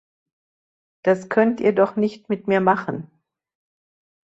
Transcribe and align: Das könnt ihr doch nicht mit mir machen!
Das 1.05 1.29
könnt 1.29 1.59
ihr 1.61 1.75
doch 1.75 1.95
nicht 1.95 2.27
mit 2.27 2.47
mir 2.47 2.59
machen! 2.59 3.11